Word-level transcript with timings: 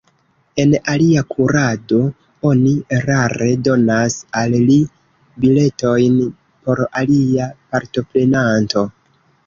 En 0.61 0.71
alia 0.93 1.21
kurado, 1.33 1.99
oni 2.53 2.71
erare 3.01 3.51
donas 3.69 4.17
al 4.41 4.59
li 4.71 4.81
biletojn 5.45 6.19
por 6.45 6.87
alia 7.05 7.55
partoprenanto. 7.75 8.89